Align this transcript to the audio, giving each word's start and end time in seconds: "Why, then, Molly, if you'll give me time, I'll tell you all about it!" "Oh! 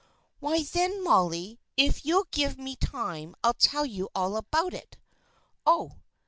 "Why, 0.39 0.63
then, 0.63 1.03
Molly, 1.03 1.59
if 1.77 2.07
you'll 2.07 2.25
give 2.31 2.57
me 2.57 2.75
time, 2.75 3.35
I'll 3.43 3.53
tell 3.53 3.85
you 3.85 4.09
all 4.15 4.35
about 4.35 4.73
it!" 4.73 4.97
"Oh! 5.63 5.91